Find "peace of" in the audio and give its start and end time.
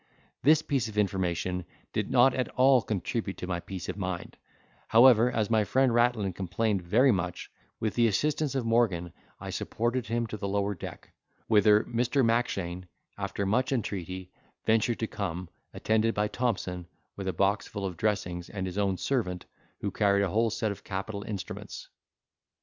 3.59-3.97